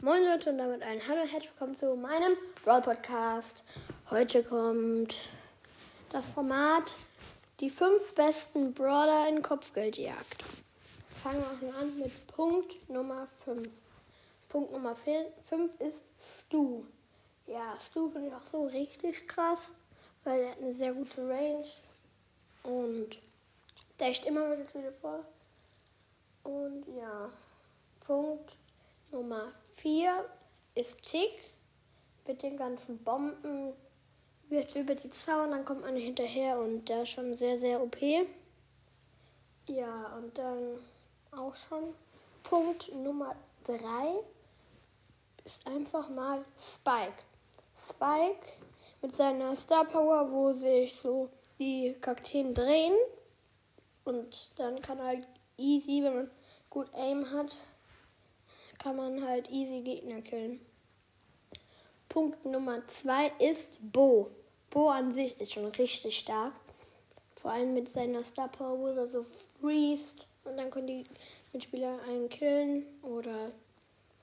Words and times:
Moin 0.00 0.22
Leute 0.22 0.50
und 0.50 0.58
damit 0.58 0.80
ein 0.82 1.00
Hallo 1.08 1.22
und 1.22 1.32
herzlich 1.32 1.50
willkommen 1.50 1.76
zu 1.76 1.96
meinem 1.96 2.36
Brawl 2.62 2.80
Podcast. 2.82 3.64
Heute 4.10 4.44
kommt 4.44 5.28
das 6.12 6.28
Format 6.28 6.94
Die 7.58 7.68
fünf 7.68 8.14
besten 8.14 8.74
Brawler 8.74 9.28
in 9.28 9.42
Kopfgeldjagd. 9.42 10.44
Fangen 11.20 11.40
wir 11.40 11.46
auch 11.48 11.58
schon 11.58 11.74
an 11.74 11.98
mit 11.98 12.26
Punkt 12.28 12.88
Nummer 12.88 13.26
5. 13.44 13.68
Punkt 14.48 14.70
Nummer 14.70 14.94
5 14.94 15.80
ist 15.80 16.04
Stu. 16.20 16.84
Ja, 17.48 17.76
Stu 17.90 18.08
finde 18.08 18.28
ich 18.28 18.34
auch 18.34 18.46
so 18.52 18.66
richtig 18.66 19.26
krass, 19.26 19.72
weil 20.22 20.42
er 20.42 20.50
hat 20.52 20.58
eine 20.58 20.72
sehr 20.72 20.92
gute 20.92 21.28
Range 21.28 21.66
und 22.62 23.18
der 23.98 24.06
echt 24.06 24.26
immer 24.26 24.48
wieder 24.52 24.92
vor. 24.92 25.24
Und 26.44 26.84
ja, 26.96 27.30
Punkt 28.06 28.52
Nummer 29.10 29.52
4 29.76 30.24
ist 30.74 31.02
Tick. 31.02 31.52
Mit 32.26 32.42
den 32.42 32.56
ganzen 32.56 33.02
Bomben 33.02 33.72
wird 34.48 34.74
über 34.74 34.94
die 34.94 35.08
Zaun, 35.10 35.50
dann 35.50 35.64
kommt 35.64 35.80
man 35.80 35.96
hinterher 35.96 36.58
und 36.58 36.88
der 36.88 37.02
ist 37.02 37.10
schon 37.10 37.34
sehr, 37.36 37.58
sehr 37.58 37.82
OP. 37.82 37.96
Ja, 39.66 40.16
und 40.16 40.36
dann 40.36 40.78
auch 41.30 41.54
schon 41.54 41.94
Punkt 42.42 42.94
Nummer 42.94 43.34
3 43.64 43.78
ist 45.44 45.66
einfach 45.66 46.08
mal 46.10 46.44
Spike. 46.58 47.22
Spike 47.78 48.46
mit 49.00 49.14
seiner 49.14 49.56
Star 49.56 49.84
Power, 49.84 50.30
wo 50.30 50.52
sich 50.52 50.94
so 50.94 51.30
die 51.58 51.94
Kakteen 52.00 52.54
drehen 52.54 52.94
und 54.04 54.50
dann 54.56 54.80
kann 54.80 55.02
halt 55.02 55.26
easy, 55.56 56.02
wenn 56.02 56.14
man 56.14 56.30
gut 56.70 56.88
Aim 56.94 57.30
hat, 57.30 57.54
kann 58.78 58.96
man 58.96 59.26
halt 59.26 59.50
easy 59.50 59.80
Gegner 59.80 60.22
killen. 60.22 60.60
Punkt 62.08 62.44
Nummer 62.44 62.86
zwei 62.86 63.32
ist 63.38 63.78
Bo. 63.80 64.30
Bo 64.70 64.88
an 64.88 65.12
sich 65.12 65.38
ist 65.40 65.52
schon 65.52 65.66
richtig 65.66 66.18
stark. 66.18 66.52
Vor 67.40 67.52
allem 67.52 67.74
mit 67.74 67.88
seiner 67.88 68.24
Star 68.24 68.48
Power, 68.48 68.78
wo 68.78 68.86
er 68.88 69.06
so 69.06 69.22
freest 69.22 70.26
und 70.44 70.56
dann 70.56 70.70
können 70.70 70.86
die 70.86 71.04
Mitspieler 71.52 71.98
einen 72.08 72.28
killen 72.28 72.84
oder 73.02 73.52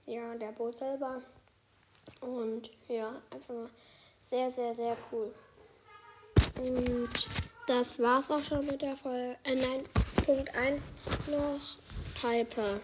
ja, 0.06 0.36
der 0.36 0.52
Bo 0.52 0.72
selber. 0.72 1.22
Und 2.22 2.72
ja, 2.88 3.22
einfach 3.30 3.54
nur 3.54 3.70
sehr, 4.30 4.52
sehr, 4.52 4.76
sehr 4.76 4.98
cool. 5.12 5.34
Und 6.58 7.10
das 7.68 8.00
war's 8.00 8.30
auch 8.30 8.44
schon 8.44 8.66
mit 8.66 8.82
der 8.82 8.96
Folge. 8.96 9.38
Äh, 9.44 9.56
nein, 9.56 9.82
Punkt 10.26 10.56
1 10.56 10.82
noch 11.32 11.60
Piper. 12.20 12.80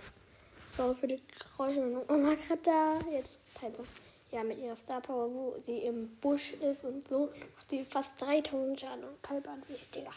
So, 0.78 0.94
für 0.94 1.08
die 1.08 1.22
Geräusche. 1.58 1.82
Meine 1.82 2.00
Oma 2.08 2.36
gerade 2.36 2.62
da. 2.64 3.00
Jetzt 3.12 3.40
Piper. 3.56 3.84
Ja, 4.32 4.44
mit 4.44 4.60
ihrer 4.60 4.76
Star 4.78 5.02
Power, 5.02 5.30
wo 5.30 5.56
sie 5.66 5.80
im 5.80 6.16
Busch 6.18 6.54
ist 6.54 6.86
und 6.86 7.06
so, 7.08 7.30
macht 7.56 7.70
sie 7.70 7.84
fast 7.84 8.22
3000 8.22 8.80
Schaden 8.80 9.04
und 9.04 9.22
Piper 9.22 9.52
an 9.52 9.64
sich, 9.68 9.90
Digga. 9.92 10.12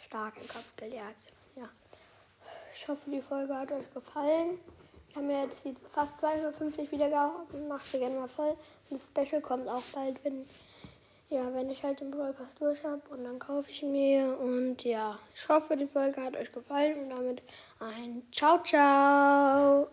Stark 0.00 0.34
im 0.40 0.48
Kopf 0.48 0.74
gejagt. 0.76 1.28
Ja. 1.54 1.68
Ich 2.74 2.88
hoffe, 2.88 3.08
die 3.08 3.22
Folge 3.22 3.54
hat 3.54 3.70
euch 3.70 3.88
gefallen. 3.94 4.58
Wir 5.12 5.22
haben 5.22 5.30
jetzt 5.30 5.62
fast 5.92 6.18
250 6.18 6.90
Wiedergaben. 6.90 7.68
Macht 7.68 7.86
sie 7.86 8.00
gerne 8.00 8.18
mal 8.18 8.28
voll. 8.28 8.56
Und 8.90 9.00
das 9.00 9.06
Special 9.06 9.40
kommt 9.40 9.68
auch 9.68 9.82
bald, 9.92 10.22
wenn 10.24 10.44
ja, 11.28 11.52
wenn 11.54 11.70
ich 11.70 11.82
halt 11.82 12.00
den 12.00 12.10
Brawl 12.10 12.32
Pass 12.32 12.54
durch 12.54 12.84
habe 12.84 13.02
und 13.10 13.24
dann 13.24 13.38
kaufe 13.38 13.70
ich 13.70 13.82
mir. 13.82 14.38
Und 14.38 14.84
ja, 14.84 15.18
ich 15.34 15.48
hoffe, 15.48 15.76
die 15.76 15.86
Folge 15.86 16.22
hat 16.22 16.36
euch 16.36 16.52
gefallen 16.52 17.04
und 17.04 17.10
damit 17.10 17.42
ein 17.80 18.22
Ciao, 18.32 18.62
ciao. 18.62 19.88